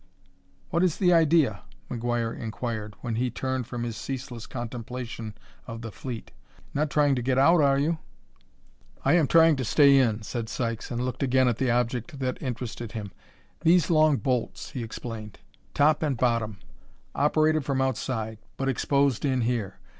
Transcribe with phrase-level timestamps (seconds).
[0.71, 5.35] "What is the idea?" McGuire inquired, when he turned from his ceaseless contemplation
[5.67, 6.31] of the fleet.
[6.73, 7.99] "Not trying to get out, are you?"
[9.05, 12.41] "I am trying to stay in," said Sykes, and looked again at the object that
[12.41, 13.11] interested him.
[13.59, 15.37] "These long bolts," he explained:
[15.75, 16.57] "top and bottom;
[17.13, 19.77] operated from outside, but exposed in here.